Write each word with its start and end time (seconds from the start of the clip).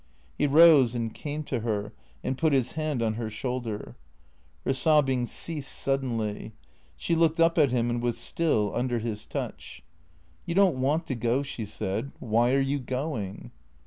He 0.35 0.47
rose 0.47 0.95
and 0.95 1.13
came 1.13 1.43
to 1.43 1.59
her 1.59 1.93
and 2.23 2.35
put 2.35 2.53
his 2.53 2.71
hand 2.71 3.03
on 3.03 3.13
her 3.13 3.29
shoulder. 3.29 3.95
Her 4.65 4.73
sobbing 4.73 5.27
ceased 5.27 5.71
suddenly. 5.71 6.53
She 6.97 7.13
looked 7.13 7.39
up 7.39 7.59
at 7.59 7.69
him 7.69 7.87
and 7.91 8.01
was 8.01 8.17
still, 8.17 8.71
under 8.73 8.97
his 8.97 9.27
touch. 9.27 9.83
"You 10.47 10.55
don't 10.55 10.81
want 10.81 11.05
to 11.05 11.13
go," 11.13 11.43
she 11.43 11.65
said. 11.67 12.13
"Why 12.17 12.55
are 12.55 12.59
you 12.59 12.79
going?" 12.79 13.51